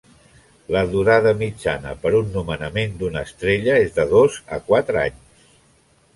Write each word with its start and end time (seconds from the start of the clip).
La 0.75 0.79
durada 0.93 1.33
mitjana 1.41 1.93
per 2.05 2.13
un 2.21 2.31
nomenament 2.39 2.97
d'una 3.03 3.23
d'estrella 3.27 3.77
és 3.83 3.95
de 4.01 4.09
dos 4.17 4.41
a 4.59 4.61
quatre 4.73 5.03
anys. 5.05 5.47